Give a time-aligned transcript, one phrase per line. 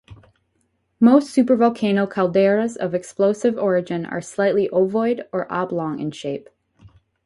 [0.99, 6.49] Most supervolcano calderas of explosive origin are slightly ovoid or oblong in shape.